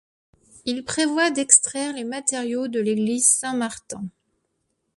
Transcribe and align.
Ils 0.65 0.83
prévoient 0.83 1.29
d'extraire 1.29 1.93
les 1.93 2.03
matériaux 2.05 2.67
de 2.67 2.79
l'église 2.79 3.29
Saint-Martin. 3.29 4.01